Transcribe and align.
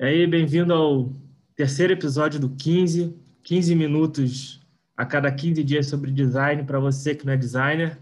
E 0.00 0.02
aí, 0.02 0.26
bem-vindo 0.26 0.72
ao 0.72 1.12
terceiro 1.54 1.92
episódio 1.92 2.40
do 2.40 2.48
15, 2.48 3.14
15 3.42 3.74
minutos 3.74 4.66
a 4.96 5.04
cada 5.04 5.30
15 5.30 5.62
dias 5.62 5.88
sobre 5.88 6.10
design 6.10 6.64
para 6.64 6.80
você 6.80 7.14
que 7.14 7.26
não 7.26 7.34
é 7.34 7.36
designer. 7.36 7.98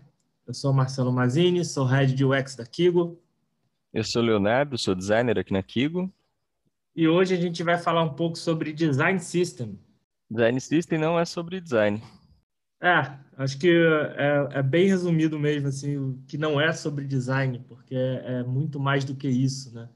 Eu 0.46 0.54
sou 0.54 0.72
Marcelo 0.72 1.12
Mazini, 1.12 1.64
sou 1.64 1.84
head 1.84 2.14
de 2.14 2.24
UX 2.24 2.54
da 2.54 2.64
Kigo. 2.64 3.20
Eu 3.92 4.04
sou 4.04 4.22
Leonardo, 4.22 4.78
sou 4.78 4.94
designer 4.94 5.40
aqui 5.40 5.52
na 5.52 5.60
Kigo. 5.60 6.08
E 6.94 7.08
hoje 7.08 7.34
a 7.34 7.36
gente 7.36 7.64
vai 7.64 7.76
falar 7.76 8.04
um 8.04 8.14
pouco 8.14 8.38
sobre 8.38 8.72
design 8.72 9.18
system. 9.18 9.76
Design 10.30 10.60
system 10.60 11.00
não 11.00 11.18
é 11.18 11.24
sobre 11.24 11.60
design. 11.60 12.00
É, 12.80 13.12
acho 13.36 13.58
que 13.58 13.70
é, 13.70 14.58
é 14.60 14.62
bem 14.62 14.86
resumido 14.86 15.36
mesmo, 15.36 15.66
assim, 15.66 15.96
o 15.96 16.16
que 16.28 16.38
não 16.38 16.60
é 16.60 16.72
sobre 16.72 17.04
design, 17.06 17.58
porque 17.66 17.96
é, 17.96 18.22
é 18.24 18.42
muito 18.44 18.78
mais 18.78 19.04
do 19.04 19.16
que 19.16 19.26
isso, 19.26 19.74
né? 19.74 19.88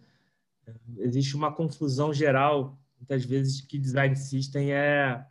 Existe 0.99 1.37
uma 1.37 1.53
confusão 1.53 2.13
geral, 2.13 2.79
muitas 2.99 3.25
vezes, 3.25 3.61
que 3.61 3.79
design 3.79 4.17
system 4.17 4.73
é, 4.73 5.25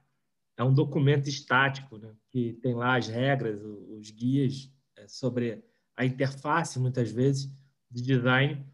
é 0.57 0.63
um 0.63 0.73
documento 0.73 1.27
estático, 1.27 1.97
né? 1.97 2.13
que 2.29 2.53
tem 2.61 2.73
lá 2.73 2.97
as 2.97 3.07
regras, 3.07 3.61
os 3.63 4.09
guias 4.11 4.71
é, 4.97 5.07
sobre 5.07 5.63
a 5.95 6.05
interface, 6.05 6.79
muitas 6.79 7.11
vezes, 7.11 7.51
de 7.89 8.01
design, 8.01 8.65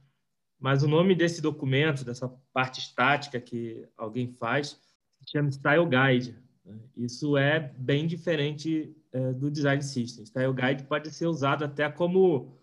mas 0.60 0.84
o 0.84 0.88
nome 0.88 1.16
desse 1.16 1.42
documento, 1.42 2.04
dessa 2.04 2.28
parte 2.52 2.80
estática 2.80 3.40
que 3.40 3.88
alguém 3.96 4.28
faz, 4.28 4.80
se 5.20 5.32
chama 5.32 5.52
Style 5.52 5.86
Guide. 5.86 6.36
Né? 6.66 6.80
Isso 6.96 7.38
é 7.38 7.60
bem 7.78 8.08
diferente 8.08 8.96
é, 9.12 9.34
do 9.34 9.52
Design 9.52 9.82
System. 9.84 10.26
Style 10.26 10.54
Guide 10.54 10.84
pode 10.84 11.12
ser 11.12 11.28
usado 11.28 11.64
até 11.64 11.90
como 11.90 12.54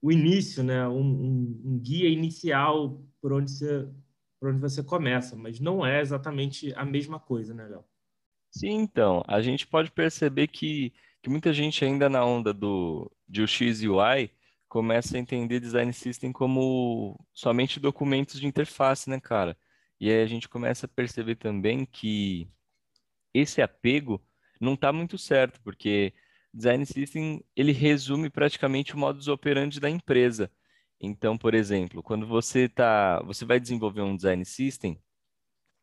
o 0.00 0.12
início, 0.12 0.62
né? 0.62 0.86
um, 0.86 1.00
um, 1.00 1.62
um 1.64 1.78
guia 1.78 2.08
inicial 2.08 3.02
por 3.20 3.32
onde 3.32 3.50
você 3.50 3.88
por 4.40 4.50
onde 4.50 4.60
você 4.60 4.84
começa, 4.84 5.34
mas 5.34 5.58
não 5.58 5.84
é 5.84 6.00
exatamente 6.00 6.72
a 6.74 6.84
mesma 6.84 7.18
coisa, 7.18 7.52
né, 7.52 7.66
Léo? 7.66 7.84
Sim, 8.52 8.74
então, 8.74 9.22
a 9.26 9.40
gente 9.40 9.66
pode 9.66 9.90
perceber 9.90 10.46
que, 10.46 10.92
que 11.20 11.28
muita 11.28 11.52
gente 11.52 11.84
ainda 11.84 12.08
na 12.08 12.24
onda 12.24 12.54
do 12.54 13.10
de 13.28 13.42
UX 13.42 13.82
e 13.82 13.88
UI 13.88 14.30
começa 14.68 15.16
a 15.16 15.20
entender 15.20 15.60
design 15.60 15.92
system 15.92 16.30
como 16.30 17.18
somente 17.34 17.80
documentos 17.80 18.38
de 18.38 18.46
interface, 18.46 19.10
né, 19.10 19.18
cara? 19.18 19.56
E 20.00 20.10
aí 20.10 20.22
a 20.22 20.26
gente 20.26 20.48
começa 20.48 20.86
a 20.86 20.88
perceber 20.88 21.34
também 21.34 21.84
que 21.84 22.48
esse 23.34 23.60
apego 23.60 24.22
não 24.60 24.74
está 24.74 24.92
muito 24.92 25.18
certo, 25.18 25.60
porque 25.62 26.14
design 26.58 26.84
system 26.84 27.44
ele 27.56 27.72
resume 27.72 28.28
praticamente 28.28 28.94
o 28.94 28.98
modus 28.98 29.28
operandi 29.28 29.80
da 29.80 29.88
empresa. 29.88 30.50
Então, 31.00 31.38
por 31.38 31.54
exemplo, 31.54 32.02
quando 32.02 32.26
você 32.26 32.68
tá, 32.68 33.22
você 33.22 33.44
vai 33.44 33.60
desenvolver 33.60 34.02
um 34.02 34.16
design 34.16 34.44
system, 34.44 35.00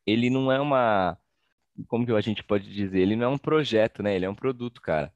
ele 0.06 0.30
não 0.30 0.52
é 0.52 0.60
uma, 0.60 1.18
como 1.88 2.06
que 2.06 2.12
a 2.12 2.22
gente 2.22 2.44
pode 2.44 2.72
dizer, 2.74 3.00
ele 3.00 3.16
não 3.16 3.26
é 3.26 3.30
um 3.30 3.38
projeto, 3.38 4.04
né? 4.04 4.16
Ele 4.16 4.26
é 4.26 4.30
um 4.30 4.36
produto, 4.36 4.82
cara. 4.82 5.14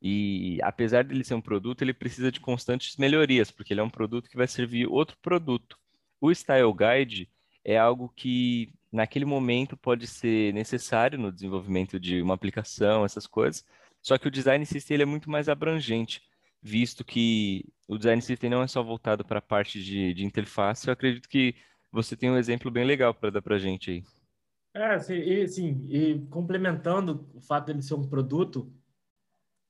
E 0.00 0.58
apesar 0.62 1.04
dele 1.04 1.24
ser 1.24 1.34
um 1.34 1.40
produto, 1.40 1.82
ele 1.82 1.92
precisa 1.94 2.30
de 2.30 2.40
constantes 2.40 2.96
melhorias, 2.96 3.50
porque 3.50 3.72
ele 3.72 3.80
é 3.80 3.82
um 3.84 3.90
produto 3.90 4.28
que 4.30 4.36
vai 4.36 4.46
servir 4.46 4.86
outro 4.86 5.16
produto. 5.22 5.76
O 6.20 6.32
Style 6.32 6.72
Guide 6.72 7.30
é 7.64 7.76
algo 7.78 8.12
que 8.14 8.72
naquele 8.92 9.24
momento 9.24 9.76
pode 9.76 10.06
ser 10.06 10.52
necessário 10.54 11.18
no 11.18 11.32
desenvolvimento 11.32 11.98
de 11.98 12.22
uma 12.22 12.34
aplicação, 12.34 13.04
essas 13.04 13.26
coisas. 13.26 13.64
Só 14.08 14.16
que 14.16 14.26
o 14.26 14.30
design 14.30 14.64
system 14.64 14.94
ele 14.94 15.02
é 15.02 15.06
muito 15.06 15.28
mais 15.28 15.50
abrangente 15.50 16.22
visto 16.62 17.04
que 17.04 17.62
o 17.86 17.98
design 17.98 18.22
system 18.22 18.48
não 18.48 18.62
é 18.62 18.66
só 18.66 18.82
voltado 18.82 19.22
para 19.22 19.38
a 19.38 19.42
parte 19.42 19.84
de, 19.84 20.14
de 20.14 20.24
interface, 20.24 20.86
eu 20.86 20.94
acredito 20.94 21.28
que 21.28 21.54
você 21.92 22.16
tem 22.16 22.30
um 22.30 22.38
exemplo 22.38 22.70
bem 22.70 22.86
legal 22.86 23.12
para 23.12 23.28
dar 23.28 23.42
para 23.42 23.56
a 23.56 23.58
gente 23.58 23.90
aí. 23.90 24.04
É, 24.72 24.98
sim, 24.98 25.12
e, 25.12 25.46
sim, 25.46 25.86
e 25.90 26.26
complementando 26.30 27.28
o 27.34 27.40
fato 27.42 27.66
dele 27.66 27.82
ser 27.82 27.96
um 27.96 28.08
produto, 28.08 28.72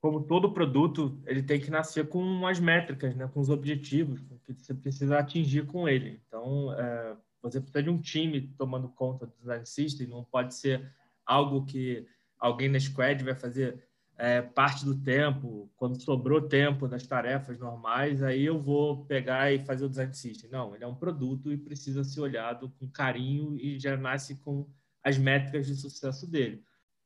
como 0.00 0.22
todo 0.22 0.54
produto, 0.54 1.20
ele 1.26 1.42
tem 1.42 1.60
que 1.60 1.68
nascer 1.68 2.08
com 2.08 2.46
as 2.46 2.60
métricas, 2.60 3.16
né, 3.16 3.26
com 3.26 3.40
os 3.40 3.50
objetivos 3.50 4.20
que 4.20 4.52
você 4.54 4.72
precisa 4.72 5.18
atingir 5.18 5.66
com 5.66 5.88
ele. 5.88 6.22
Então, 6.28 6.72
é, 6.74 7.16
você 7.42 7.60
precisa 7.60 7.82
de 7.82 7.90
um 7.90 8.00
time 8.00 8.54
tomando 8.56 8.88
conta 8.88 9.26
do 9.26 9.34
design 9.36 9.66
system, 9.66 10.06
não 10.06 10.22
pode 10.22 10.54
ser 10.54 10.94
algo 11.26 11.66
que 11.66 12.06
alguém 12.38 12.68
na 12.68 12.78
squad 12.78 13.24
vai 13.24 13.34
fazer 13.34 13.87
é, 14.18 14.42
parte 14.42 14.84
do 14.84 14.96
tempo, 14.96 15.70
quando 15.76 16.02
sobrou 16.02 16.42
tempo 16.42 16.88
das 16.88 17.06
tarefas 17.06 17.56
normais, 17.56 18.20
aí 18.20 18.44
eu 18.44 18.60
vou 18.60 19.04
pegar 19.04 19.52
e 19.52 19.60
fazer 19.60 19.84
o 19.84 19.88
design 19.88 20.12
system. 20.12 20.50
Não, 20.50 20.74
ele 20.74 20.82
é 20.82 20.86
um 20.86 20.94
produto 20.94 21.52
e 21.52 21.56
precisa 21.56 22.02
ser 22.02 22.20
olhado 22.20 22.68
com 22.80 22.90
carinho 22.90 23.56
e 23.56 23.78
já 23.78 23.96
nasce 23.96 24.34
com 24.42 24.68
as 25.04 25.16
métricas 25.16 25.68
de 25.68 25.76
sucesso 25.76 26.28
dele. 26.28 26.64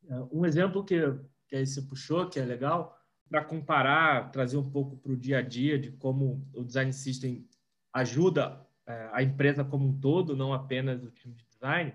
É, 0.09 0.15
um 0.33 0.47
exemplo 0.47 0.83
que, 0.83 0.99
que 1.47 1.57
aí 1.57 1.67
você 1.67 1.83
puxou, 1.83 2.31
que 2.31 2.41
é 2.41 2.45
legal, 2.47 2.99
para 3.29 3.45
comparar, 3.45 4.31
trazer 4.31 4.57
um 4.57 4.71
pouco 4.71 4.97
para 4.97 5.13
o 5.13 5.17
dia 5.17 5.39
a 5.39 5.43
dia 5.43 5.79
de 5.79 5.93
como 5.93 6.49
o 6.55 6.65
design 6.65 6.93
system 6.95 7.47
ajuda 7.93 8.67
é, 8.87 9.11
a 9.13 9.23
empresa 9.23 9.63
como 9.63 9.87
um 9.87 10.01
todo, 10.01 10.35
não 10.35 10.55
apenas 10.55 11.05
o 11.05 11.11
time 11.11 11.35
de 11.35 11.45
design, 11.45 11.95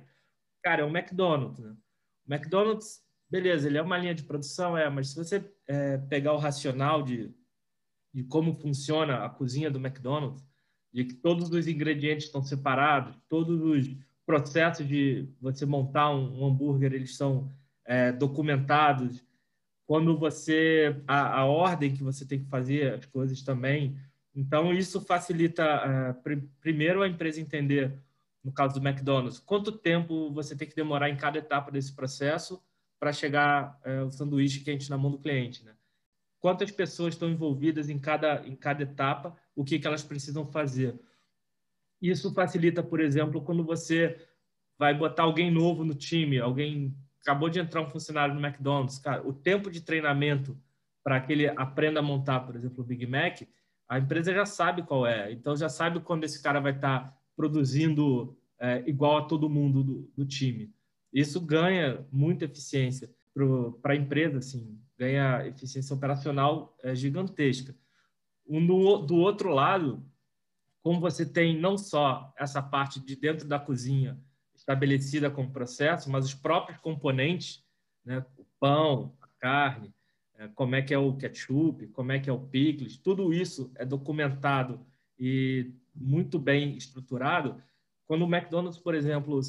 cara, 0.62 0.84
é 0.84 0.86
o 0.86 0.96
McDonald's. 0.96 1.60
Né? 1.60 1.76
O 2.28 2.34
McDonald's 2.34 3.06
beleza, 3.30 3.68
ele 3.68 3.78
é 3.78 3.82
uma 3.82 3.98
linha 3.98 4.16
de 4.16 4.24
produção, 4.24 4.78
é, 4.78 4.90
mas 4.90 5.10
se 5.10 5.16
você 5.16 5.50
é, 5.68 5.98
pegar 5.98 6.34
o 6.34 6.38
racional 6.38 7.04
de, 7.04 7.34
de 8.14 8.24
como 8.24 8.54
funciona 8.54 9.26
a 9.26 9.30
cozinha 9.30 9.70
do 9.70 9.80
McDonald's, 9.80 10.46
de 10.94 11.06
que 11.06 11.14
todos 11.14 11.50
os 11.50 11.68
ingredientes 11.68 12.26
estão 12.26 12.42
separados, 12.42 13.16
todos 13.30 13.62
os 13.62 13.96
processos 14.26 14.88
de 14.88 15.30
você 15.40 15.66
montar 15.66 16.10
um, 16.10 16.42
um 16.42 16.48
hambúrguer, 16.48 16.94
eles 16.94 17.16
são 17.16 17.52
é, 17.86 18.12
documentados, 18.12 19.24
quando 19.86 20.18
você 20.18 21.02
a, 21.08 21.40
a, 21.40 21.46
ordem 21.46 21.94
que 21.94 22.04
você 22.04 22.26
tem 22.26 22.40
que 22.40 22.50
fazer 22.50 22.94
as 22.94 23.06
coisas 23.06 23.42
também. 23.42 23.98
Então 24.36 24.74
isso 24.74 25.00
facilita 25.00 25.64
é, 25.64 26.14
pr 26.14 26.44
primeiro 26.60 27.02
a 27.02 27.08
empresa 27.08 27.40
entender, 27.40 27.98
no 28.44 28.52
caso 28.52 28.80
do 28.80 28.86
McDonald's, 28.86 29.40
quanto 29.40 29.72
tempo 29.72 30.32
você 30.34 30.56
tem 30.56 30.68
que 30.68 30.76
demorar 30.76 31.10
em 31.10 31.16
cada 31.16 31.38
etapa 31.38 31.72
desse 31.72 31.96
processo 31.96 32.62
para 33.00 33.13
chegar 33.13 33.80
é, 33.84 34.02
o 34.02 34.12
sanduíche 34.12 34.62
quente 34.62 34.90
na 34.90 34.97
mão 34.97 35.12
do 35.12 35.19
cliente, 35.19 35.63
né? 35.63 35.74
Quantas 36.40 36.72
pessoas 36.72 37.13
estão 37.13 37.30
envolvidas 37.30 37.90
em 37.90 38.00
cada, 38.00 38.46
em 38.47 38.56
cada 38.56 38.84
etapa, 38.84 39.35
o 39.56 39.63
que, 39.63 39.80
que 39.80 39.88
elas 39.88 40.03
precisam 40.03 40.46
fazer. 40.46 41.00
Isso 42.02 42.34
facilita, 42.34 42.84
por 42.84 43.00
exemplo, 43.00 43.41
quando 43.41 43.63
você 43.63 44.16
vai 44.78 44.94
botar 44.94 45.24
alguém 45.24 45.50
novo 45.50 45.84
no 45.84 45.96
time, 45.96 46.40
alguém 46.40 46.96
acabou 47.22 47.50
de 47.50 47.59
entrar 47.59 47.81
um 47.81 47.90
funcionário 47.90 48.36
no 48.36 48.46
McDonald's, 48.46 49.00
cara, 49.00 49.28
o 49.28 49.34
tempo 49.34 49.72
de 49.72 49.81
treinamento 49.81 50.57
para 51.03 51.19
que 51.19 51.34
ele 51.34 51.47
aprenda 51.47 52.00
a 52.00 52.03
montar, 52.03 52.41
por 52.41 52.56
exemplo, 52.56 52.84
o 52.84 52.88
Big 52.88 53.06
Mac, 53.07 53.41
a 53.88 53.97
empresa 53.97 54.34
já 54.34 54.46
sabe 54.46 54.84
qual 54.84 55.07
é. 55.07 55.31
Então 55.31 55.56
já 55.56 55.69
sabe 55.69 56.00
quando 56.02 56.25
esse 56.25 56.41
cara 56.41 56.59
vai 56.59 56.74
estar 56.74 57.00
tá 57.00 57.18
produzindo 57.36 58.38
é, 58.59 58.84
igual 58.86 59.18
a 59.18 59.25
todo 59.25 59.50
mundo 59.50 59.84
do, 59.84 60.12
do 60.16 60.25
time. 60.25 60.74
Isso 61.18 61.42
ganha 61.42 62.06
muita 62.12 62.46
eficiência 62.46 63.10
para 63.82 63.94
a 63.94 63.96
empresa, 63.96 64.38
assim, 64.38 64.80
ganha 64.96 65.48
eficiência 65.48 65.96
operacional 65.96 66.78
é, 66.84 66.94
gigantesca. 66.94 67.76
Do, 68.48 69.16
outro 69.16 69.50
lado, 69.50 70.06
como 70.80 71.00
você 71.00 71.26
tem 71.26 71.60
não 71.60 71.76
só 71.76 72.32
essa 72.38 72.62
parte 72.62 73.00
de 73.00 73.16
dentro 73.16 73.48
da 73.48 73.58
cozinha 73.58 74.16
estabelecida 74.56 75.32
como 75.32 75.52
processo, 75.52 76.08
mas 76.08 76.24
os 76.24 76.36
próprios 76.36 76.80
componentes, 76.82 77.66
né, 78.06 78.24
o 78.38 78.46
pão, 78.60 79.18
a 79.20 79.28
carne, 79.40 79.92
é, 80.36 80.48
como 80.50 80.76
é 80.76 80.84
que 80.84 80.94
é 80.94 81.00
o 81.00 81.18
ketchup, 81.18 81.88
como 81.88 82.12
é 82.12 82.20
que 82.20 82.30
é 82.30 82.34
o 82.34 82.46
picles, 82.46 82.96
tudo 82.96 83.34
isso 83.34 83.72
é 83.74 83.84
documentado 83.84 84.86
e 85.18 85.74
muito 85.96 86.38
bem 86.38 86.78
estruturado. 86.78 87.60
Quando 88.06 88.24
o 88.24 88.32
McDonald's, 88.32 88.78
por 88.78 88.94
exemplo, 88.94 89.42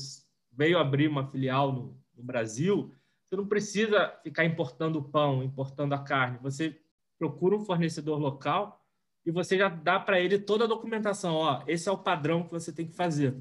veio 0.58 0.76
abrir 0.76 1.06
uma 1.06 1.24
filial 1.24 1.72
no, 1.72 1.96
no 2.16 2.24
Brasil, 2.24 2.92
você 3.24 3.36
não 3.36 3.46
precisa 3.46 4.12
ficar 4.24 4.44
importando 4.44 4.98
o 4.98 5.04
pão, 5.04 5.44
importando 5.44 5.94
a 5.94 6.02
carne. 6.02 6.38
Você 6.42 6.76
procura 7.16 7.54
um 7.54 7.64
fornecedor 7.64 8.18
local 8.18 8.84
e 9.24 9.30
você 9.30 9.56
já 9.56 9.68
dá 9.68 10.00
para 10.00 10.18
ele 10.18 10.36
toda 10.36 10.64
a 10.64 10.68
documentação. 10.68 11.36
Ó, 11.36 11.62
esse 11.68 11.88
é 11.88 11.92
o 11.92 11.98
padrão 11.98 12.42
que 12.42 12.50
você 12.50 12.72
tem 12.72 12.88
que 12.88 12.96
fazer. 12.96 13.36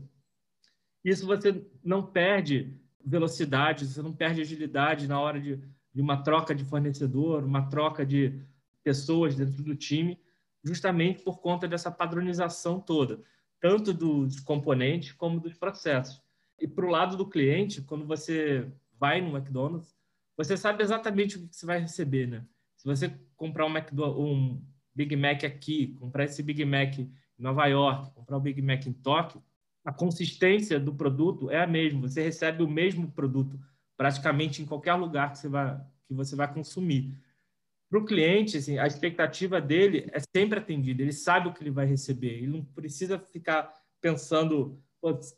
Isso 1.03 1.25
você 1.25 1.65
não 1.83 2.05
perde 2.05 2.77
velocidade, 3.03 3.87
você 3.87 4.01
não 4.03 4.13
perde 4.13 4.41
agilidade 4.41 5.07
na 5.07 5.19
hora 5.19 5.41
de, 5.41 5.59
de 5.91 6.01
uma 6.01 6.21
troca 6.21 6.53
de 6.53 6.63
fornecedor, 6.65 7.43
uma 7.43 7.67
troca 7.67 8.05
de 8.05 8.39
pessoas 8.83 9.33
dentro 9.33 9.63
do 9.63 9.75
time, 9.75 10.19
justamente 10.63 11.23
por 11.23 11.39
conta 11.39 11.67
dessa 11.67 11.89
padronização 11.89 12.79
toda, 12.79 13.23
tanto 13.59 13.91
dos 13.91 14.39
componentes 14.39 15.13
como 15.13 15.39
dos 15.39 15.55
processos. 15.55 16.26
E 16.59 16.67
para 16.67 16.85
o 16.85 16.89
lado 16.89 17.15
do 17.15 17.27
cliente, 17.27 17.81
quando 17.81 18.05
você 18.05 18.67
vai 18.99 19.21
no 19.21 19.35
McDonald's, 19.35 19.95
você 20.35 20.55
sabe 20.55 20.83
exatamente 20.83 21.37
o 21.37 21.47
que 21.47 21.55
você 21.55 21.65
vai 21.65 21.79
receber, 21.79 22.27
né? 22.27 22.45
Se 22.75 22.85
você 22.85 23.11
comprar 23.35 23.65
um, 23.65 23.73
um 24.19 24.61
Big 24.93 25.15
Mac 25.15 25.43
aqui, 25.43 25.95
comprar 25.99 26.25
esse 26.25 26.41
Big 26.41 26.63
Mac 26.65 26.97
em 26.97 27.11
Nova 27.37 27.65
York, 27.67 28.11
comprar 28.13 28.37
um 28.37 28.41
Big 28.41 28.61
Mac 28.61 28.85
em 28.85 28.93
Tóquio, 28.93 29.43
a 29.83 29.93
consistência 29.93 30.79
do 30.79 30.93
produto 30.93 31.49
é 31.49 31.61
a 31.61 31.67
mesma. 31.67 32.01
Você 32.01 32.21
recebe 32.21 32.61
o 32.61 32.67
mesmo 32.67 33.11
produto 33.11 33.59
praticamente 33.95 34.61
em 34.61 34.65
qualquer 34.65 34.93
lugar 34.95 35.31
que 35.31 35.39
você 35.39 35.47
vai, 35.47 35.79
que 36.07 36.13
você 36.13 36.35
vai 36.35 36.53
consumir. 36.53 37.15
Para 37.89 37.99
o 37.99 38.05
cliente, 38.05 38.57
assim, 38.57 38.77
a 38.77 38.85
expectativa 38.85 39.61
dele 39.61 40.09
é 40.11 40.19
sempre 40.35 40.59
atendida. 40.59 41.01
Ele 41.01 41.13
sabe 41.13 41.47
o 41.47 41.53
que 41.53 41.63
ele 41.63 41.71
vai 41.71 41.85
receber. 41.85 42.33
Ele 42.33 42.47
não 42.47 42.65
precisa 42.65 43.17
ficar 43.17 43.73
pensando 44.01 44.77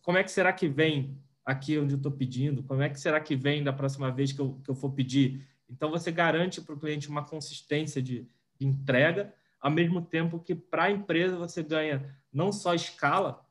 como 0.01 0.17
é 0.17 0.23
que 0.23 0.31
será 0.31 0.53
que 0.53 0.67
vem 0.67 1.17
aqui 1.45 1.77
onde 1.77 1.93
eu 1.93 1.97
estou 1.97 2.11
pedindo? 2.11 2.63
Como 2.63 2.81
é 2.81 2.89
que 2.89 2.99
será 2.99 3.19
que 3.19 3.35
vem 3.35 3.63
da 3.63 3.73
próxima 3.73 4.11
vez 4.11 4.31
que 4.31 4.39
eu, 4.39 4.59
que 4.63 4.69
eu 4.69 4.75
for 4.75 4.91
pedir? 4.91 5.47
Então, 5.69 5.91
você 5.91 6.11
garante 6.11 6.61
para 6.61 6.73
o 6.73 6.79
cliente 6.79 7.09
uma 7.09 7.25
consistência 7.25 8.01
de, 8.01 8.27
de 8.57 8.67
entrega, 8.67 9.33
ao 9.59 9.69
mesmo 9.69 10.01
tempo 10.01 10.39
que 10.39 10.55
para 10.55 10.83
a 10.85 10.91
empresa 10.91 11.37
você 11.37 11.61
ganha 11.61 12.15
não 12.31 12.51
só 12.51 12.73
escala 12.73 13.45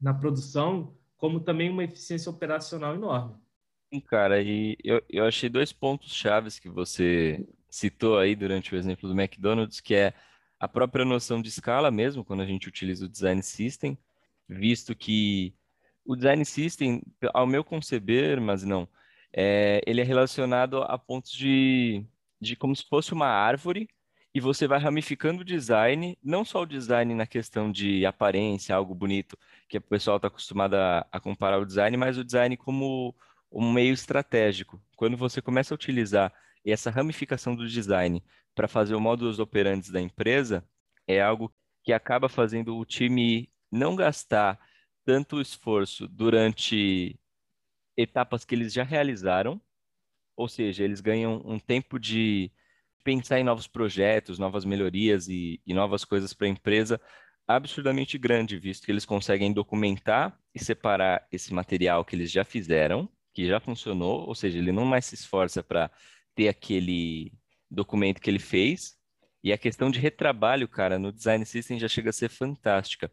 na 0.00 0.12
produção, 0.12 0.96
como 1.16 1.40
também 1.40 1.70
uma 1.70 1.84
eficiência 1.84 2.30
operacional 2.30 2.94
enorme. 2.94 3.36
Cara, 4.06 4.42
e 4.42 4.76
eu, 4.82 5.02
eu 5.08 5.24
achei 5.24 5.48
dois 5.48 5.72
pontos 5.72 6.12
chaves 6.12 6.58
que 6.58 6.68
você 6.68 7.46
citou 7.70 8.18
aí 8.18 8.34
durante 8.34 8.74
o 8.74 8.76
exemplo 8.76 9.08
do 9.08 9.20
McDonald's, 9.20 9.80
que 9.80 9.94
é 9.94 10.12
a 10.58 10.68
própria 10.68 11.04
noção 11.04 11.40
de 11.40 11.48
escala 11.48 11.90
mesmo, 11.90 12.24
quando 12.24 12.42
a 12.42 12.46
gente 12.46 12.68
utiliza 12.68 13.04
o 13.04 13.08
design 13.08 13.42
system, 13.42 13.98
visto 14.48 14.94
que 14.94 15.54
o 16.04 16.14
design 16.16 16.44
system, 16.44 17.02
ao 17.32 17.46
meu 17.46 17.64
conceber, 17.64 18.40
mas 18.40 18.62
não, 18.62 18.88
é, 19.32 19.80
ele 19.86 20.00
é 20.00 20.04
relacionado 20.04 20.82
a 20.82 20.98
pontos 20.98 21.32
de, 21.32 22.04
de 22.40 22.54
como 22.56 22.74
se 22.76 22.84
fosse 22.88 23.12
uma 23.12 23.26
árvore 23.26 23.88
e 24.34 24.40
você 24.40 24.66
vai 24.66 24.78
ramificando 24.80 25.42
o 25.42 25.44
design, 25.44 26.18
não 26.22 26.44
só 26.44 26.62
o 26.62 26.66
design 26.66 27.14
na 27.14 27.26
questão 27.26 27.70
de 27.70 28.04
aparência, 28.04 28.74
algo 28.74 28.94
bonito, 28.94 29.38
que 29.68 29.78
o 29.78 29.80
pessoal 29.80 30.16
está 30.16 30.28
acostumado 30.28 30.74
a, 30.74 31.06
a, 31.10 31.20
comparar 31.20 31.58
o 31.58 31.64
design, 31.64 31.96
mas 31.96 32.18
o 32.18 32.24
design 32.24 32.56
como 32.56 33.14
um 33.50 33.72
meio 33.72 33.94
estratégico. 33.94 34.82
Quando 34.96 35.16
você 35.16 35.40
começa 35.40 35.72
a 35.72 35.76
utilizar 35.76 36.32
essa 36.64 36.90
ramificação 36.90 37.54
do 37.54 37.68
design 37.68 38.22
para 38.54 38.66
fazer 38.66 38.96
o 38.96 39.00
modus 39.00 39.38
operandi 39.38 39.92
da 39.92 40.00
empresa, 40.00 40.64
é 41.06 41.20
algo 41.22 41.52
que 41.84 41.92
acaba 41.92 42.28
fazendo 42.28 42.76
o 42.76 42.84
time 42.84 43.48
não 43.70 43.96
gastar 43.96 44.58
tanto 45.04 45.40
esforço 45.40 46.08
durante 46.08 47.18
etapas 47.96 48.44
que 48.44 48.54
eles 48.54 48.72
já 48.72 48.82
realizaram, 48.82 49.60
ou 50.36 50.48
seja, 50.48 50.82
eles 50.84 51.00
ganham 51.00 51.42
um 51.44 51.58
tempo 51.58 51.98
de 51.98 52.50
pensar 53.04 53.38
em 53.38 53.44
novos 53.44 53.66
projetos, 53.66 54.38
novas 54.38 54.64
melhorias 54.64 55.28
e, 55.28 55.60
e 55.66 55.74
novas 55.74 56.04
coisas 56.04 56.32
para 56.32 56.46
a 56.46 56.50
empresa 56.50 57.00
absurdamente 57.46 58.16
grande, 58.16 58.58
visto 58.58 58.86
que 58.86 58.92
eles 58.92 59.04
conseguem 59.04 59.52
documentar 59.52 60.38
e 60.54 60.58
separar 60.58 61.26
esse 61.30 61.52
material 61.52 62.04
que 62.04 62.16
eles 62.16 62.30
já 62.30 62.44
fizeram, 62.44 63.08
que 63.32 63.46
já 63.46 63.60
funcionou, 63.60 64.26
ou 64.26 64.34
seja, 64.34 64.58
ele 64.58 64.72
não 64.72 64.84
mais 64.84 65.04
se 65.04 65.14
esforça 65.14 65.62
para 65.62 65.90
ter 66.34 66.48
aquele 66.48 67.32
documento 67.70 68.20
que 68.20 68.30
ele 68.30 68.38
fez. 68.38 68.96
E 69.42 69.52
a 69.52 69.58
questão 69.58 69.90
de 69.90 69.98
retrabalho, 69.98 70.66
cara, 70.66 70.98
no 70.98 71.12
Design 71.12 71.44
System 71.44 71.78
já 71.78 71.88
chega 71.88 72.10
a 72.10 72.12
ser 72.14 72.30
fantástica, 72.30 73.12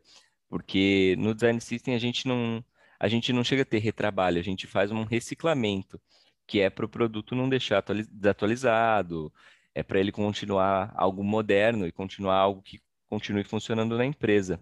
porque 0.51 1.15
no 1.18 1.33
Design 1.33 1.62
System 1.62 1.95
a 1.95 1.98
gente 1.98 2.27
não 2.27 2.62
a 3.00 3.07
gente 3.07 3.31
não 3.31 3.42
chega 3.42 3.62
a 3.62 3.65
ter 3.65 3.80
retrabalho, 3.80 4.38
a 4.38 4.44
gente 4.44 4.68
faz 4.68 4.92
um 4.92 5.03
reciclamento, 5.06 6.00
que 6.45 6.59
é 6.59 6.69
para 6.69 6.86
o 6.86 6.89
produto 6.89 7.33
não 7.33 7.50
deixar 7.50 7.81
desatualizado, 8.12 9.33
é 9.74 9.81
para 9.81 9.98
ele 9.98 10.12
continuar 10.12 10.94
algo 10.94 11.24
moderno 11.24 11.88
e 11.88 11.92
continuar 11.92 12.36
algo 12.36 12.62
que 12.62 12.81
continue 13.09 13.45
funcionando 13.45 13.98
na 13.98 14.06
empresa. 14.06 14.59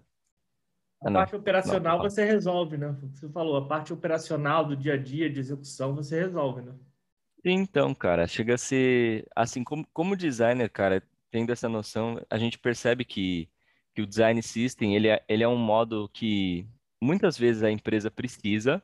A 1.02 1.08
ah, 1.08 1.12
parte 1.12 1.34
operacional 1.34 1.98
não, 1.98 2.04
você 2.08 2.24
resolve, 2.24 2.78
né? 2.78 2.96
Você 3.12 3.28
falou, 3.28 3.56
a 3.56 3.66
parte 3.66 3.92
operacional 3.92 4.64
do 4.64 4.76
dia 4.76 4.94
a 4.94 4.96
dia 4.96 5.28
de 5.28 5.40
execução 5.40 5.94
você 5.94 6.20
resolve, 6.20 6.62
né? 6.62 6.72
Então, 7.44 7.92
cara, 7.94 8.28
chega 8.28 8.54
a 8.54 8.58
ser 8.58 9.26
assim 9.34 9.64
como, 9.64 9.84
como 9.92 10.16
designer, 10.16 10.70
cara, 10.70 11.02
tendo 11.30 11.50
essa 11.50 11.68
noção, 11.68 12.24
a 12.30 12.38
gente 12.38 12.58
percebe 12.58 13.04
que, 13.04 13.50
que 13.94 14.02
o 14.02 14.06
design 14.06 14.42
system 14.42 14.94
ele 14.94 15.08
é, 15.08 15.24
ele 15.28 15.42
é 15.42 15.48
um 15.48 15.56
modo 15.56 16.08
que 16.12 16.66
muitas 17.00 17.38
vezes 17.38 17.62
a 17.62 17.70
empresa 17.70 18.10
precisa, 18.10 18.82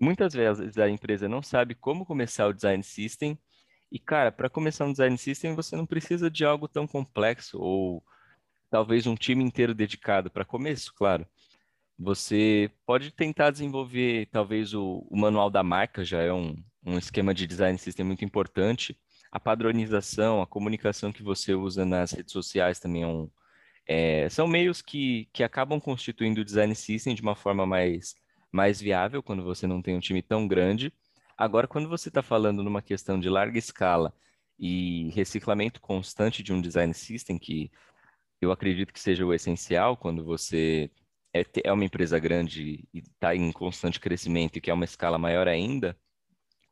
muitas 0.00 0.32
vezes 0.32 0.78
a 0.78 0.88
empresa 0.88 1.28
não 1.28 1.42
sabe 1.42 1.74
como 1.74 2.06
começar 2.06 2.46
o 2.46 2.52
design 2.52 2.82
system. 2.82 3.38
E, 3.90 3.98
cara, 3.98 4.30
para 4.30 4.50
começar 4.50 4.84
um 4.84 4.92
design 4.92 5.16
system, 5.16 5.54
você 5.54 5.74
não 5.74 5.86
precisa 5.86 6.30
de 6.30 6.44
algo 6.44 6.68
tão 6.68 6.86
complexo 6.86 7.58
ou 7.58 8.02
talvez 8.70 9.06
um 9.06 9.14
time 9.14 9.42
inteiro 9.42 9.74
dedicado 9.74 10.30
para 10.30 10.44
começo, 10.44 10.92
claro. 10.94 11.26
Você 11.98 12.70
pode 12.86 13.10
tentar 13.10 13.50
desenvolver, 13.50 14.26
talvez, 14.30 14.74
o, 14.74 15.06
o 15.10 15.16
manual 15.18 15.50
da 15.50 15.62
marca, 15.62 16.04
já 16.04 16.20
é 16.22 16.32
um, 16.32 16.54
um 16.84 16.98
esquema 16.98 17.34
de 17.34 17.46
design 17.46 17.78
system 17.78 18.06
muito 18.06 18.24
importante. 18.24 18.96
A 19.32 19.40
padronização, 19.40 20.40
a 20.42 20.46
comunicação 20.46 21.12
que 21.12 21.22
você 21.22 21.54
usa 21.54 21.84
nas 21.84 22.12
redes 22.12 22.32
sociais 22.32 22.78
também 22.78 23.02
é 23.02 23.06
um, 23.06 23.28
é, 23.88 24.28
são 24.28 24.46
meios 24.46 24.82
que, 24.82 25.28
que 25.32 25.42
acabam 25.42 25.80
constituindo 25.80 26.42
o 26.42 26.44
design 26.44 26.74
system 26.74 27.14
de 27.14 27.22
uma 27.22 27.34
forma 27.34 27.66
mais, 27.66 28.14
mais 28.52 28.80
viável 28.80 29.22
quando 29.22 29.42
você 29.42 29.66
não 29.66 29.80
tem 29.80 29.96
um 29.96 30.00
time 30.00 30.22
tão 30.22 30.46
grande. 30.46 30.92
Agora, 31.36 31.66
quando 31.66 31.88
você 31.88 32.08
está 32.08 32.22
falando 32.22 32.62
numa 32.62 32.82
questão 32.82 33.18
de 33.18 33.30
larga 33.30 33.58
escala 33.58 34.14
e 34.58 35.08
reciclamento 35.10 35.80
constante 35.80 36.42
de 36.42 36.52
um 36.52 36.60
design 36.60 36.92
system, 36.92 37.38
que 37.38 37.70
eu 38.40 38.52
acredito 38.52 38.92
que 38.92 39.00
seja 39.00 39.24
o 39.24 39.32
essencial 39.32 39.96
quando 39.96 40.24
você 40.24 40.90
é, 41.34 41.44
é 41.64 41.72
uma 41.72 41.84
empresa 41.84 42.18
grande 42.18 42.86
e 42.92 42.98
está 43.00 43.34
em 43.34 43.50
constante 43.52 44.00
crescimento 44.00 44.56
e 44.56 44.60
quer 44.60 44.74
uma 44.74 44.84
escala 44.84 45.18
maior 45.18 45.48
ainda, 45.48 45.98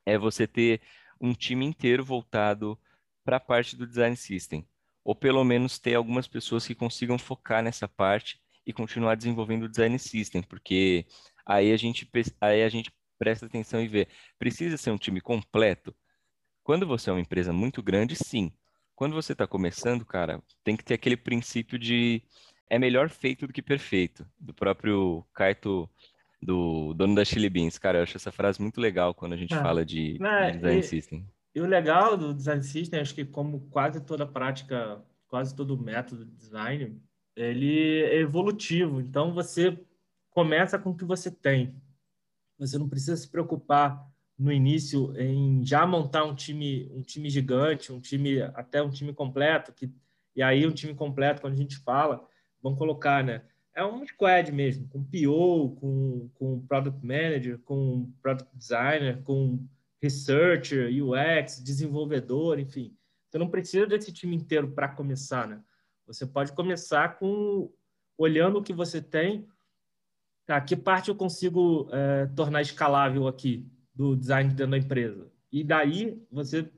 é 0.05 0.19
você 0.19 0.47
ter 0.47 0.83
um 1.21 1.33
time 1.33 1.65
inteiro 1.65 2.05
voltado 2.05 2.79
para 3.25 3.39
a 3.39 3.41
parte 3.41 3.77
do 3.77 3.87
design 3.87 4.17
system, 4.17 4.67
ou 5.07 5.15
pelo 5.15 5.45
menos 5.45 5.79
ter 5.79 5.95
algumas 5.95 6.27
pessoas 6.27 6.67
que 6.67 6.75
consigam 6.75 7.17
focar 7.17 7.63
nessa 7.63 7.87
parte 7.87 8.41
e 8.67 8.73
continuar 8.73 9.15
desenvolvendo 9.15 9.63
o 9.63 9.69
design 9.69 9.97
system, 10.01 10.43
porque 10.43 11.07
aí 11.47 11.73
a 11.73 11.77
gente 11.77 12.11
aí 12.41 12.65
a 12.65 12.69
gente 12.69 12.93
presta 13.17 13.47
atenção 13.47 13.81
e 13.81 13.87
vê, 13.87 14.09
precisa 14.37 14.77
ser 14.77 14.91
um 14.91 14.99
time 14.99 15.21
completo. 15.21 15.95
Quando 16.65 16.89
você 16.89 17.09
é 17.09 17.13
uma 17.13 17.21
empresa 17.21 17.53
muito 17.53 17.81
grande, 17.85 18.17
sim. 18.17 18.53
Quando 18.97 19.15
você 19.15 19.31
está 19.31 19.47
começando, 19.47 20.05
cara, 20.05 20.43
tem 20.65 20.77
que 20.77 20.85
ter 20.85 20.95
aquele 20.95 21.17
princípio 21.17 21.79
de 21.79 22.21
é 22.69 22.77
melhor 22.77 23.09
feito 23.09 23.47
do 23.47 23.53
que 23.53 23.63
perfeito, 23.63 24.27
do 24.41 24.53
próprio 24.53 25.25
Kaito, 25.33 25.89
do 26.43 26.93
dono 26.95 27.15
da 27.15 27.25
Chili 27.25 27.49
Beans. 27.49 27.79
Cara, 27.79 27.99
eu 27.99 28.03
acho 28.03 28.17
essa 28.17 28.33
frase 28.33 28.61
muito 28.61 28.81
legal 28.81 29.15
quando 29.15 29.35
a 29.35 29.37
gente 29.37 29.55
é. 29.55 29.63
fala 29.63 29.85
de, 29.85 30.19
é, 30.21 30.51
de 30.51 30.57
design 30.57 30.81
e, 30.81 30.83
system. 30.83 31.27
E 31.57 31.61
o 31.61 31.65
legal 31.65 32.19
do 32.19 32.35
design 32.35 32.63
system, 32.63 33.01
acho 33.01 33.15
que 33.15 33.25
como 33.25 33.61
quase 33.71 33.99
toda 34.03 34.27
prática, 34.27 35.03
quase 35.27 35.57
todo 35.57 35.79
método 35.79 36.23
de 36.23 36.31
design, 36.33 37.01
ele 37.35 38.03
é 38.03 38.17
evolutivo. 38.17 39.01
Então 39.01 39.33
você 39.33 39.81
começa 40.29 40.79
com 40.79 40.91
o 40.91 40.95
que 40.95 41.07
você 41.07 41.31
tem. 41.31 41.75
Você 42.59 42.77
não 42.77 42.87
precisa 42.87 43.17
se 43.17 43.27
preocupar 43.27 44.07
no 44.39 44.53
início 44.53 45.19
em 45.19 45.65
já 45.65 45.87
montar 45.87 46.25
um 46.25 46.35
time, 46.35 46.91
um 46.93 47.01
time 47.01 47.31
gigante, 47.31 47.91
um 47.91 48.01
time 48.01 48.43
até 48.43 48.83
um 48.83 48.91
time 48.91 49.15
completo, 49.15 49.73
que 49.73 49.91
e 50.37 50.43
aí 50.43 50.67
um 50.67 50.75
time 50.75 50.95
completo 50.95 51.41
quando 51.41 51.55
a 51.55 51.57
gente 51.57 51.79
fala, 51.79 52.23
vamos 52.63 52.79
colocar, 52.79 53.25
né? 53.25 53.41
É 53.75 53.83
um 53.83 54.07
squad 54.07 54.53
mesmo, 54.53 54.87
com 54.89 55.03
PO, 55.03 55.75
com, 55.81 56.29
com 56.35 56.67
Product 56.67 57.03
Manager, 57.03 57.59
com 57.61 58.13
Product 58.21 58.55
Designer, 58.55 59.23
com 59.23 59.67
Researcher, 60.07 60.89
UX, 61.03 61.63
desenvolvedor, 61.63 62.59
enfim. 62.59 62.97
Você 63.29 63.39
não 63.39 63.49
precisa 63.49 63.87
desse 63.87 64.13
time 64.13 64.37
inteiro 64.37 64.71
para 64.71 64.89
começar, 64.89 65.47
né? 65.47 65.61
Você 66.07 66.25
pode 66.25 66.53
começar 66.53 67.19
com 67.19 67.71
olhando 68.17 68.59
o 68.59 68.63
que 68.63 68.73
você 68.73 69.03
tem. 69.03 69.47
Tá, 70.47 70.61
que 70.61 70.77
parte 70.77 71.09
eu 71.09 71.17
consigo 71.17 71.89
é, 71.91 72.27
tornar 72.27 72.63
escalável 72.63 73.27
aqui 73.27 73.69
do 73.93 74.15
design 74.15 74.49
dentro 74.51 74.71
da 74.71 74.79
empresa? 74.79 75.31
E 75.51 75.65
daí 75.65 76.23
você 76.31 76.71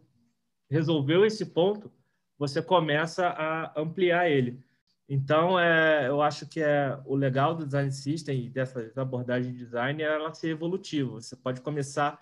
resolveu 0.71 1.27
esse 1.27 1.45
ponto, 1.45 1.93
você 2.39 2.63
começa 2.63 3.29
a 3.29 3.79
ampliar 3.79 4.31
ele. 4.31 4.63
Então, 5.09 5.59
é, 5.59 6.07
eu 6.07 6.21
acho 6.21 6.47
que 6.47 6.61
é 6.61 6.99
o 7.07 7.15
legal 7.15 7.55
do 7.55 7.65
design 7.65 7.91
system 7.91 8.45
e 8.45 8.51
dessa 8.51 8.93
abordagem 8.97 9.53
de 9.53 9.59
design 9.59 10.03
é 10.03 10.07
ela 10.07 10.35
ser 10.35 10.49
evolutiva. 10.49 11.13
Você 11.13 11.35
pode 11.35 11.63
começar, 11.63 12.21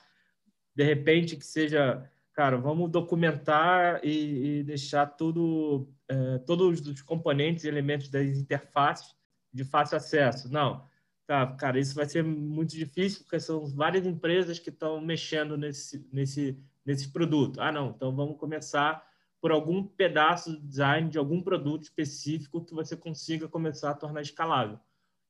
de 0.77 0.85
repente, 0.85 1.37
que 1.37 1.47
seja, 1.47 2.09
cara, 2.35 2.59
vamos 2.59 2.91
documentar 2.91 3.99
e, 4.05 4.59
e 4.59 4.63
deixar 4.63 5.07
tudo, 5.07 5.89
é, 6.07 6.39
todos 6.41 6.87
os 6.87 7.01
componentes 7.01 7.65
e 7.65 7.69
elementos 7.69 8.11
das 8.11 8.37
interfaces 8.37 9.17
de 9.51 9.65
fácil 9.65 9.97
acesso. 9.97 10.53
Não, 10.53 10.87
tá, 11.27 11.47
cara, 11.47 11.81
isso 11.81 11.95
vai 11.95 12.05
ser 12.05 12.23
muito 12.23 12.77
difícil 12.77 13.23
porque 13.23 13.41
são 13.41 13.67
várias 13.67 14.05
empresas 14.05 14.59
que 14.59 14.69
estão 14.69 15.01
mexendo 15.01 15.57
nesse, 15.57 16.07
nesse, 16.13 16.63
nesse 16.85 17.09
produto. 17.09 17.59
Ah, 17.59 17.73
não, 17.73 17.91
então 17.97 18.15
vamos 18.15 18.39
começar 18.39 19.03
por 19.41 19.51
algum 19.51 19.83
pedaço 19.83 20.53
do 20.53 20.61
design 20.61 21.09
de 21.09 21.17
algum 21.17 21.41
produto 21.41 21.85
específico 21.85 22.65
que 22.65 22.75
você 22.75 22.95
consiga 22.95 23.49
começar 23.49 23.91
a 23.93 23.95
tornar 23.95 24.21
escalável. 24.21 24.79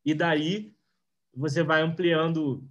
E 0.05 0.12
daí 0.12 0.75
você 1.33 1.62
vai 1.62 1.83
ampliando 1.83 2.69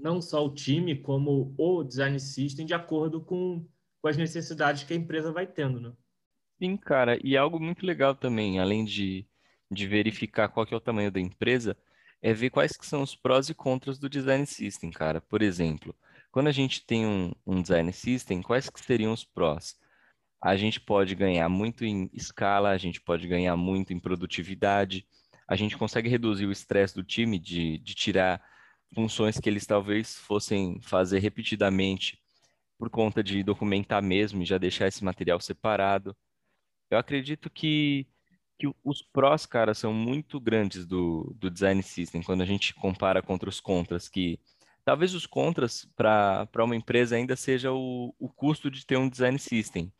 não 0.00 0.20
só 0.20 0.44
o 0.44 0.54
time, 0.54 0.96
como 0.96 1.54
o 1.58 1.84
design 1.84 2.18
system, 2.18 2.66
de 2.66 2.74
acordo 2.74 3.20
com, 3.20 3.66
com 4.00 4.08
as 4.08 4.16
necessidades 4.16 4.82
que 4.82 4.92
a 4.92 4.96
empresa 4.96 5.32
vai 5.32 5.46
tendo, 5.46 5.80
né? 5.80 5.92
Sim, 6.62 6.76
cara, 6.76 7.18
e 7.24 7.36
algo 7.36 7.58
muito 7.58 7.86
legal 7.86 8.14
também, 8.14 8.58
além 8.58 8.84
de, 8.84 9.26
de 9.70 9.86
verificar 9.86 10.48
qual 10.48 10.66
que 10.66 10.74
é 10.74 10.76
o 10.76 10.80
tamanho 10.80 11.10
da 11.10 11.20
empresa, 11.20 11.76
é 12.22 12.34
ver 12.34 12.50
quais 12.50 12.72
que 12.76 12.86
são 12.86 13.02
os 13.02 13.16
prós 13.16 13.48
e 13.48 13.54
contras 13.54 13.98
do 13.98 14.10
design 14.10 14.46
system, 14.46 14.90
cara. 14.90 15.20
Por 15.20 15.40
exemplo, 15.40 15.94
quando 16.30 16.48
a 16.48 16.52
gente 16.52 16.84
tem 16.84 17.06
um, 17.06 17.32
um 17.46 17.62
design 17.62 17.92
system, 17.92 18.42
quais 18.42 18.68
que 18.68 18.80
seriam 18.80 19.12
os 19.12 19.24
prós? 19.24 19.78
A 20.42 20.56
gente 20.56 20.80
pode 20.80 21.14
ganhar 21.14 21.48
muito 21.48 21.84
em 21.84 22.10
escala, 22.12 22.70
a 22.70 22.78
gente 22.78 23.00
pode 23.00 23.26
ganhar 23.26 23.56
muito 23.56 23.92
em 23.92 23.98
produtividade, 24.00 25.06
a 25.48 25.56
gente 25.56 25.76
consegue 25.76 26.08
reduzir 26.08 26.46
o 26.46 26.52
estresse 26.52 26.94
do 26.94 27.02
time 27.02 27.38
de, 27.38 27.78
de 27.78 27.94
tirar 27.94 28.42
funções 28.94 29.38
que 29.38 29.48
eles 29.48 29.66
talvez 29.66 30.18
fossem 30.18 30.80
fazer 30.80 31.18
repetidamente 31.20 32.20
por 32.78 32.90
conta 32.90 33.22
de 33.22 33.42
documentar 33.42 34.02
mesmo 34.02 34.42
e 34.42 34.46
já 34.46 34.58
deixar 34.58 34.88
esse 34.88 35.04
material 35.04 35.40
separado. 35.40 36.16
Eu 36.90 36.98
acredito 36.98 37.50
que, 37.50 38.06
que 38.58 38.72
os 38.82 39.02
prós, 39.02 39.46
cara, 39.46 39.74
são 39.74 39.92
muito 39.92 40.40
grandes 40.40 40.86
do, 40.86 41.34
do 41.38 41.50
design 41.50 41.82
system 41.82 42.22
quando 42.22 42.42
a 42.42 42.46
gente 42.46 42.74
compara 42.74 43.22
contra 43.22 43.48
os 43.48 43.60
contras, 43.60 44.08
que 44.08 44.40
talvez 44.84 45.14
os 45.14 45.26
contras 45.26 45.84
para 45.94 46.64
uma 46.64 46.74
empresa 46.74 47.16
ainda 47.16 47.36
seja 47.36 47.72
o, 47.72 48.14
o 48.18 48.28
custo 48.28 48.70
de 48.70 48.84
ter 48.84 48.96
um 48.96 49.08
design 49.08 49.38
system, 49.38 49.92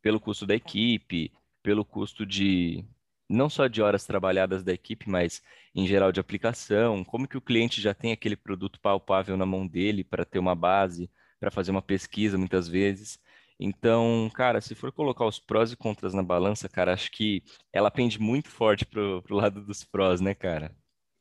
pelo 0.00 0.20
custo 0.20 0.46
da 0.46 0.54
equipe, 0.54 1.32
pelo 1.62 1.84
custo 1.84 2.24
de, 2.24 2.84
não 3.28 3.48
só 3.50 3.66
de 3.66 3.82
horas 3.82 4.04
trabalhadas 4.06 4.62
da 4.64 4.72
equipe, 4.72 5.08
mas 5.08 5.42
em 5.74 5.86
geral 5.86 6.12
de 6.12 6.20
aplicação, 6.20 7.04
como 7.04 7.28
que 7.28 7.36
o 7.36 7.40
cliente 7.42 7.80
já 7.80 7.94
tem 7.94 8.12
aquele 8.12 8.36
produto 8.36 8.80
palpável 8.80 9.36
na 9.36 9.46
mão 9.46 9.66
dele 9.66 10.02
para 10.04 10.24
ter 10.24 10.38
uma 10.38 10.54
base, 10.54 11.10
para 11.38 11.50
fazer 11.50 11.70
uma 11.70 11.82
pesquisa 11.82 12.38
muitas 12.38 12.68
vezes. 12.68 13.18
Então, 13.60 14.30
cara, 14.34 14.60
se 14.60 14.74
for 14.74 14.92
colocar 14.92 15.26
os 15.26 15.38
prós 15.40 15.72
e 15.72 15.76
contras 15.76 16.14
na 16.14 16.22
balança, 16.22 16.68
cara, 16.68 16.92
acho 16.92 17.10
que 17.10 17.42
ela 17.72 17.90
pende 17.90 18.20
muito 18.20 18.48
forte 18.48 18.86
pro, 18.86 19.22
pro 19.22 19.36
lado 19.36 19.64
dos 19.64 19.84
prós, 19.84 20.20
né, 20.20 20.34
cara? 20.34 20.74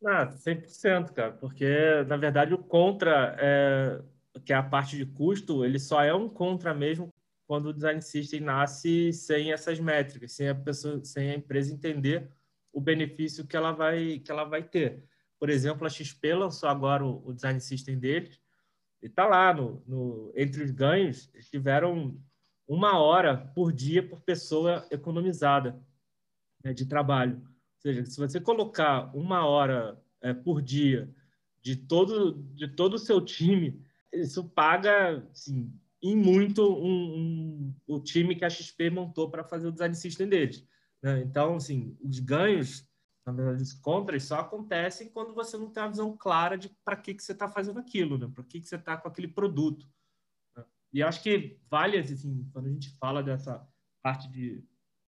Ah, 0.06 0.30
100%, 0.30 1.12
cara, 1.12 1.32
porque 1.34 1.66
na 2.08 2.18
verdade 2.18 2.54
o 2.54 2.58
contra, 2.60 3.36
é, 3.40 4.00
que 4.46 4.54
é 4.54 4.56
a 4.56 4.62
parte 4.62 4.96
de 4.96 5.06
custo, 5.08 5.66
ele 5.66 5.80
só 5.80 6.04
é 6.04 6.14
um 6.14 6.30
contra 6.30 6.74
mesmo 6.74 7.10
quando 7.48 7.68
o 7.68 7.74
design 7.74 8.02
system 8.02 8.42
nasce 8.42 9.14
sem 9.14 9.54
essas 9.54 9.80
métricas, 9.80 10.34
sem 10.34 10.50
a 10.50 10.56
pessoa, 10.56 11.04
sem 11.04 11.32
a 11.32 11.36
empresa 11.36 11.74
entender 11.74 12.30
o 12.74 12.82
benefício 12.82 13.48
que 13.48 13.56
ela 13.56 13.72
vai 13.72 14.20
que 14.20 14.30
ela 14.30 14.44
vai 14.44 14.62
ter. 14.62 15.04
Por 15.40 15.50
exemplo, 15.50 15.88
a 15.88 15.90
XP 15.90 16.34
lançou 16.34 16.68
agora 16.68 17.06
o, 17.06 17.26
o 17.26 17.34
design 17.34 17.60
system 17.62 17.98
deles 17.98 18.42
e 19.02 19.08
está 19.08 19.26
lá 19.26 19.54
no, 19.54 19.82
no, 19.88 20.34
entre 20.36 20.62
os 20.62 20.72
ganhos 20.72 21.32
tiveram 21.50 22.20
uma 22.68 23.00
hora 23.00 23.38
por 23.56 23.72
dia 23.72 24.06
por 24.06 24.20
pessoa 24.22 24.86
economizada 24.92 25.80
né, 26.62 26.74
de 26.74 26.86
trabalho. 26.86 27.38
Ou 27.38 27.82
seja, 27.82 28.06
se 28.06 28.18
você 28.20 28.42
colocar 28.42 29.16
uma 29.16 29.46
hora 29.46 29.98
é, 30.22 30.34
por 30.34 30.62
dia 30.62 31.10
de 31.62 31.78
todo 31.78 32.34
de 32.54 32.68
todo 32.68 32.96
o 32.96 33.00
seu 33.00 33.22
time, 33.22 33.82
isso 34.12 34.44
paga 34.50 35.26
assim, 35.32 35.72
em 36.02 36.16
muito 36.16 36.62
um, 36.62 37.20
um, 37.20 37.76
o 37.88 38.00
time 38.00 38.36
que 38.36 38.46
a 38.46 38.50
XP 38.50 38.90
montou 38.90 39.30
para 39.30 39.44
fazer 39.44 39.68
o 39.68 39.72
design 39.72 39.96
system 39.96 40.30
deles. 40.30 40.66
Né? 41.02 41.22
Então, 41.22 41.56
assim, 41.56 41.98
os 42.02 42.20
ganhos, 42.20 42.88
na 43.26 43.34
verdade, 43.34 43.64
os 43.64 43.74
contras 43.74 44.24
só 44.24 44.40
acontecem 44.40 45.10
quando 45.10 45.34
você 45.34 45.58
não 45.58 45.72
tem 45.72 45.84
uma 45.84 45.90
visão 45.90 46.16
clara 46.16 46.58
de 46.58 46.70
para 46.84 46.96
que, 46.96 47.14
que 47.14 47.24
você 47.24 47.32
está 47.32 47.48
fazendo 47.48 47.80
aquilo, 47.80 48.18
né? 48.18 48.30
para 48.34 48.44
que, 48.44 48.60
que 48.60 48.68
você 48.68 48.76
está 48.76 48.98
com 48.98 49.08
aquele 49.08 49.28
produto. 49.28 49.88
Né? 50.56 50.64
E 50.94 51.04
acho 51.04 51.22
que 51.22 51.60
vale, 51.70 51.98
assim, 51.98 52.48
quando 52.54 52.68
a 52.68 52.72
gente 52.72 52.90
fala 52.98 53.24
dessa 53.24 53.68
parte 54.04 54.30
de, 54.30 54.64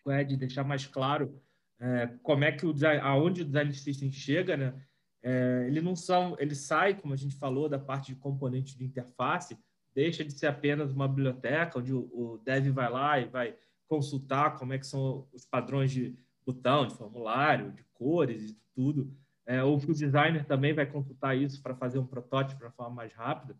é, 0.08 0.24
de 0.24 0.38
deixar 0.38 0.64
mais 0.64 0.86
claro 0.86 1.42
é, 1.80 2.08
como 2.24 2.44
é 2.44 2.52
que 2.52 2.66
o 2.66 2.74
design, 2.74 3.02
aonde 3.02 3.42
o 3.42 3.46
design 3.46 3.74
system 3.74 4.12
chega, 4.12 4.56
né? 4.56 4.82
É, 5.22 5.66
ele 5.68 5.82
não 5.82 5.96
são, 5.96 6.36
ele 6.40 6.54
sai, 6.54 6.94
como 6.94 7.14
a 7.14 7.18
gente 7.18 7.36
falou, 7.36 7.68
da 7.68 7.80
parte 7.80 8.14
de 8.14 8.20
componentes 8.20 8.76
de 8.78 8.86
interface 8.86 9.58
deixa 9.96 10.24
de 10.24 10.34
ser 10.34 10.48
apenas 10.48 10.92
uma 10.92 11.08
biblioteca 11.08 11.80
onde 11.80 11.94
o, 11.94 12.40
dev 12.44 12.68
vai 12.68 12.92
lá 12.92 13.20
e 13.20 13.26
vai 13.26 13.56
consultar 13.88 14.58
como 14.58 14.74
é 14.74 14.78
que 14.78 14.86
são 14.86 15.28
os 15.32 15.46
padrões 15.46 15.92
de 15.92 16.16
botão, 16.46 16.86
de 16.86 16.96
formulário, 16.96 17.72
de 17.72 17.84
cores 17.94 18.52
e 18.52 18.58
tudo. 18.76 19.12
É, 19.48 19.64
ou 19.64 19.80
que 19.80 19.92
o 19.92 19.94
designer 19.94 20.44
também 20.46 20.74
vai 20.74 20.86
consultar 20.86 21.36
isso 21.36 21.62
para 21.62 21.76
fazer 21.76 22.00
um 22.00 22.06
protótipo 22.06 22.60
de 22.60 22.66
uma 22.66 22.72
forma 22.72 22.96
mais 22.96 23.14
rápida. 23.14 23.56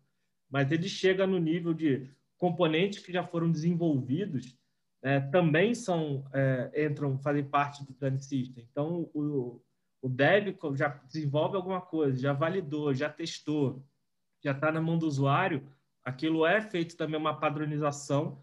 Mas 0.50 0.70
ele 0.70 0.88
chega 0.88 1.26
no 1.26 1.38
nível 1.38 1.72
de 1.72 2.10
componentes 2.36 2.98
que 2.98 3.12
já 3.12 3.24
foram 3.24 3.50
desenvolvidos 3.50 4.56
é, 5.02 5.20
também 5.20 5.72
são 5.72 6.24
é, 6.32 6.86
entram 6.86 7.16
fazem 7.18 7.44
parte 7.44 7.84
do 7.84 7.92
design 7.92 8.20
system. 8.20 8.66
Então 8.70 9.08
o, 9.14 9.62
o 10.02 10.08
dev 10.08 10.56
já 10.74 10.88
desenvolve 11.06 11.56
alguma 11.56 11.80
coisa, 11.80 12.18
já 12.18 12.32
validou, 12.32 12.92
já 12.92 13.08
testou, 13.08 13.84
já 14.42 14.50
está 14.50 14.72
na 14.72 14.80
mão 14.80 14.98
do 14.98 15.06
usuário 15.06 15.64
aquilo 16.06 16.46
é 16.46 16.60
feito 16.60 16.96
também 16.96 17.18
uma 17.18 17.34
padronização 17.34 18.40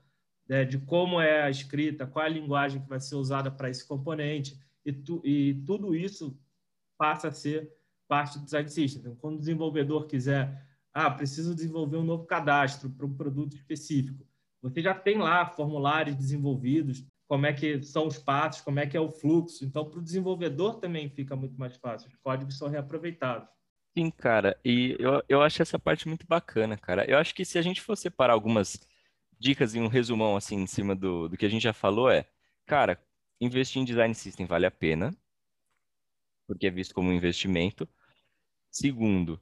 né, 0.48 0.66
de 0.66 0.78
como 0.80 1.22
é 1.22 1.44
a 1.44 1.50
escrita, 1.50 2.06
qual 2.06 2.26
é 2.26 2.28
a 2.28 2.32
linguagem 2.32 2.82
que 2.82 2.90
vai 2.90 3.00
ser 3.00 3.16
usada 3.16 3.50
para 3.50 3.70
esse 3.70 3.88
componente, 3.88 4.60
e, 4.86 4.92
tu, 4.92 5.22
e, 5.24 5.64
tudo 5.66 5.96
isso 5.96 6.38
passa 6.98 7.30
a 7.30 7.32
ser 7.32 7.72
parte 8.06 8.38
do 8.38 8.44
design 8.44 8.70
system. 8.70 9.00
Então, 9.00 9.16
quando 9.16 9.36
o 9.36 9.40
desenvolvedor 9.40 10.08
quiser, 10.08 10.62
ah, 10.94 11.10
preciso 11.10 11.56
desenvolver 11.56 11.96
um 11.96 12.04
novo 12.04 12.26
cadastro 12.26 12.90
para 12.90 13.06
um 13.06 13.16
produto 13.16 13.56
específico, 13.56 14.28
você 14.62 14.82
já 14.82 14.94
tem 14.94 15.18
lá 15.18 15.46
formulários 15.46 16.18
desenvolvidos, 16.18 17.06
como 17.30 17.46
é 17.46 17.54
que 17.54 17.82
são 17.82 18.08
os 18.08 18.18
passos, 18.18 18.62
como 18.62 18.80
é 18.80 18.86
que 18.86 18.98
é 18.98 19.00
o 19.00 19.10
fluxo. 19.10 19.64
Então, 19.64 19.90
para 19.90 20.00
o 20.00 20.04
desenvolvedor 20.04 20.82
também 20.82 21.10
fica 21.10 21.34
muito 21.34 21.58
mais 21.58 21.78
fácil. 21.78 22.10
Os 22.10 22.16
códigos 22.18 22.58
são 22.58 22.68
reaproveitados. 22.68 23.48
Sim, 23.96 24.10
cara, 24.10 24.60
e 24.66 24.96
eu, 25.00 25.22
eu 25.30 25.42
acho 25.44 25.62
essa 25.62 25.78
parte 25.78 26.08
muito 26.08 26.26
bacana, 26.26 26.76
cara. 26.78 27.10
Eu 27.10 27.18
acho 27.18 27.34
que 27.36 27.46
se 27.46 27.60
a 27.60 27.62
gente 27.62 27.80
for 27.82 27.96
separar 27.96 28.34
algumas 28.34 28.80
dicas 29.40 29.76
e 29.76 29.80
um 29.80 29.88
resumão 29.88 30.36
assim 30.36 30.56
em 30.58 30.68
cima 30.68 30.96
do, 30.96 31.30
do 31.30 31.38
que 31.38 31.46
a 31.46 31.50
gente 31.50 31.62
já 31.64 31.74
falou 31.74 32.10
é, 32.10 32.26
cara, 32.66 33.00
investir 33.40 33.82
em 33.82 33.86
design 33.86 34.14
system 34.16 34.46
vale 34.48 34.66
a 34.66 34.72
pena, 34.72 35.16
porque 36.48 36.68
é 36.68 36.72
visto 36.72 36.94
como 36.94 37.10
um 37.10 37.14
investimento. 37.14 37.88
Segundo, 38.72 39.42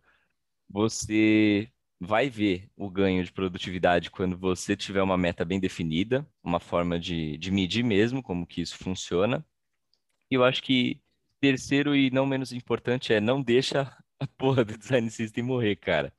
você 0.70 1.72
vai 2.00 2.30
ver 2.30 2.70
o 2.78 2.90
ganho 2.92 3.24
de 3.24 3.32
produtividade 3.34 4.12
quando 4.12 4.38
você 4.38 4.78
tiver 4.78 5.02
uma 5.04 5.18
meta 5.18 5.46
bem 5.46 5.60
definida, 5.60 6.28
uma 6.44 6.60
forma 6.62 7.00
de, 7.00 7.38
de 7.38 7.52
medir 7.52 7.84
mesmo 7.84 8.24
como 8.24 8.48
que 8.48 8.62
isso 8.62 8.78
funciona. 8.78 9.46
E 10.32 10.36
eu 10.36 10.44
acho 10.44 10.64
que 10.64 11.02
terceiro 11.42 11.96
e 11.96 12.12
não 12.12 12.26
menos 12.26 12.54
importante 12.54 13.14
é 13.14 13.22
não 13.22 13.42
deixa 13.44 13.96
a 14.22 14.28
porra 14.28 14.64
do 14.64 14.78
design 14.78 15.10
system 15.10 15.44
morrer, 15.44 15.76
cara. 15.76 16.14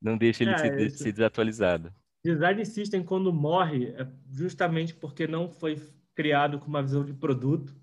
Não 0.00 0.18
deixa 0.18 0.44
ele 0.44 0.52
é, 0.52 0.58
ser, 0.58 0.90
ser, 0.90 1.12
desatualizado. 1.12 1.90
Design 2.22 2.64
system, 2.66 3.02
quando 3.02 3.32
morre, 3.32 3.86
é 3.96 4.06
justamente 4.30 4.94
porque 4.94 5.26
não 5.26 5.48
foi 5.48 5.80
criado 6.14 6.58
com 6.58 6.66
uma 6.66 6.82
visão 6.82 7.02
de 7.02 7.14
produto, 7.14 7.74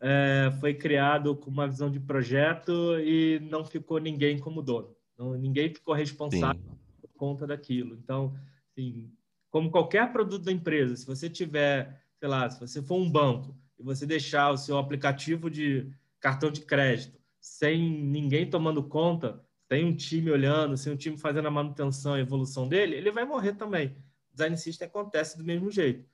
é, 0.00 0.50
foi 0.58 0.74
criado 0.74 1.36
com 1.36 1.50
uma 1.50 1.68
visão 1.68 1.88
de 1.88 2.00
projeto 2.00 2.98
e 2.98 3.38
não 3.48 3.64
ficou 3.64 4.00
ninguém 4.00 4.38
como 4.38 4.60
dono. 4.60 4.96
Não, 5.16 5.34
ninguém 5.34 5.72
ficou 5.72 5.94
responsável 5.94 6.60
Sim. 6.60 6.78
por 7.00 7.10
conta 7.10 7.46
daquilo. 7.46 7.94
Então, 7.94 8.34
assim, 8.72 9.08
como 9.50 9.70
qualquer 9.70 10.10
produto 10.10 10.44
da 10.44 10.52
empresa, 10.52 10.96
se 10.96 11.06
você 11.06 11.30
tiver, 11.30 12.02
sei 12.18 12.28
lá, 12.28 12.50
se 12.50 12.58
você 12.58 12.82
for 12.82 12.96
um 12.96 13.10
banco 13.10 13.56
e 13.78 13.84
você 13.84 14.04
deixar 14.04 14.50
o 14.50 14.56
seu 14.56 14.78
aplicativo 14.78 15.48
de 15.48 15.88
cartão 16.18 16.50
de 16.50 16.62
crédito 16.62 17.19
sem 17.40 17.90
ninguém 17.90 18.48
tomando 18.48 18.82
conta, 18.82 19.42
sem 19.66 19.84
um 19.84 19.96
time 19.96 20.30
olhando, 20.30 20.76
sem 20.76 20.92
um 20.92 20.96
time 20.96 21.16
fazendo 21.16 21.48
a 21.48 21.50
manutenção 21.50 22.16
e 22.16 22.20
evolução 22.20 22.68
dele, 22.68 22.96
ele 22.96 23.10
vai 23.10 23.24
morrer 23.24 23.54
também. 23.54 23.88
O 24.30 24.32
design 24.32 24.56
system 24.56 24.86
acontece 24.86 25.38
do 25.38 25.44
mesmo 25.44 25.70
jeito. 25.70 26.08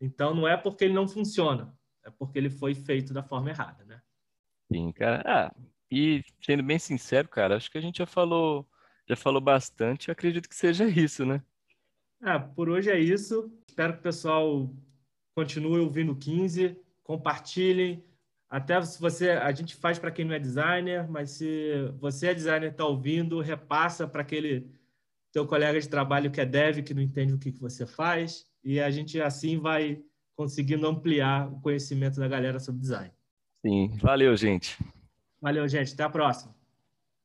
Então, 0.00 0.34
não 0.34 0.46
é 0.46 0.56
porque 0.56 0.84
ele 0.84 0.94
não 0.94 1.08
funciona, 1.08 1.74
é 2.04 2.10
porque 2.10 2.38
ele 2.38 2.50
foi 2.50 2.74
feito 2.74 3.14
da 3.14 3.22
forma 3.22 3.50
errada, 3.50 3.84
né? 3.84 4.02
Sim, 4.70 4.92
cara. 4.92 5.22
Ah, 5.24 5.54
e 5.90 6.22
sendo 6.44 6.62
bem 6.62 6.78
sincero, 6.78 7.28
cara, 7.28 7.56
acho 7.56 7.70
que 7.70 7.78
a 7.78 7.80
gente 7.80 7.98
já 7.98 8.06
falou, 8.06 8.68
já 9.08 9.16
falou 9.16 9.40
bastante. 9.40 10.08
Eu 10.08 10.12
acredito 10.12 10.48
que 10.48 10.56
seja 10.56 10.84
isso, 10.86 11.24
né? 11.24 11.42
Ah, 12.20 12.40
por 12.40 12.68
hoje 12.68 12.90
é 12.90 12.98
isso. 12.98 13.50
Espero 13.66 13.94
que 13.94 14.00
o 14.00 14.02
pessoal 14.02 14.74
continue 15.34 15.78
ouvindo 15.78 16.12
o 16.12 16.16
15, 16.16 16.76
compartilhem, 17.04 18.04
até 18.48 18.80
se 18.82 19.00
você, 19.00 19.30
a 19.30 19.52
gente 19.52 19.74
faz 19.74 19.98
para 19.98 20.10
quem 20.10 20.24
não 20.24 20.34
é 20.34 20.38
designer, 20.38 21.08
mas 21.10 21.30
se 21.30 21.92
você 21.98 22.28
é 22.28 22.34
designer 22.34 22.70
está 22.70 22.84
ouvindo, 22.84 23.40
repassa 23.40 24.06
para 24.06 24.22
aquele 24.22 24.70
teu 25.32 25.46
colega 25.46 25.80
de 25.80 25.88
trabalho 25.88 26.30
que 26.30 26.40
é 26.40 26.46
dev, 26.46 26.82
que 26.82 26.94
não 26.94 27.02
entende 27.02 27.34
o 27.34 27.38
que, 27.38 27.52
que 27.52 27.60
você 27.60 27.84
faz, 27.84 28.46
e 28.64 28.80
a 28.80 28.90
gente 28.90 29.20
assim 29.20 29.58
vai 29.58 30.00
conseguindo 30.36 30.86
ampliar 30.86 31.52
o 31.52 31.60
conhecimento 31.60 32.20
da 32.20 32.28
galera 32.28 32.60
sobre 32.60 32.80
design. 32.80 33.12
Sim, 33.64 33.88
valeu, 33.96 34.36
gente. 34.36 34.78
Valeu, 35.40 35.66
gente. 35.66 35.94
Até 35.94 36.04
a 36.04 36.10
próxima. 36.10 36.54